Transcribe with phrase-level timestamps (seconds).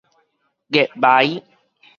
[0.69, 1.43] 月眉